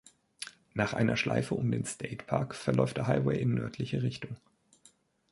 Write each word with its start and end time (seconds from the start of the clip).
Nach 0.73 0.93
einer 0.95 1.15
Schleife 1.15 1.53
um 1.53 1.69
den 1.69 1.85
State 1.85 2.25
Park 2.25 2.55
verläuft 2.55 2.97
der 2.97 3.05
Highway 3.05 3.39
in 3.39 3.53
nördlicher 3.53 4.01
Richtung. 4.01 4.35